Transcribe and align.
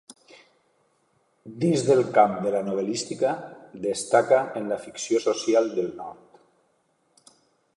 Dins 1.63 1.83
del 1.89 2.01
camp 2.15 2.33
de 2.45 2.53
la 2.55 2.61
novel·lística, 2.69 3.33
destaca 3.85 4.41
en 4.61 4.73
la 4.73 4.79
ficció 4.87 5.23
social 5.27 5.71
del 5.77 5.93
nord. 6.01 6.41